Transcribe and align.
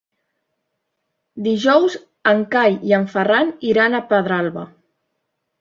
Dijous 1.49 1.97
en 2.33 2.41
Cai 2.55 2.79
i 2.93 2.97
en 3.01 3.05
Ferran 3.15 3.55
iran 3.73 3.99
a 3.99 4.03
Pedralba. 4.15 4.69